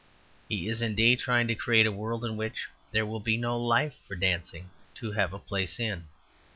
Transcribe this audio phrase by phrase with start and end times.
[0.49, 3.93] He is, indeed, trying to create a world in which there will be no life
[4.07, 6.07] for dancing to have a place in.